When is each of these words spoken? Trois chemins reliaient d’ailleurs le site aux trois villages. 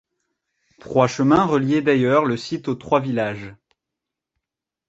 Trois 0.79 1.07
chemins 1.07 1.45
reliaient 1.45 1.83
d’ailleurs 1.83 2.25
le 2.25 2.35
site 2.35 2.67
aux 2.67 2.73
trois 2.73 2.99
villages. 3.01 3.53